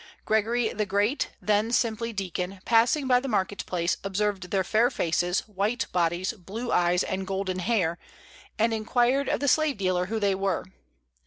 [0.25, 5.41] Gregory the Great, then simply deacon, passing by the market place, observed their fair faces,
[5.41, 7.99] white bodies, blue eyes, and golden hair,
[8.57, 10.65] and inquired of the slave dealer who they were.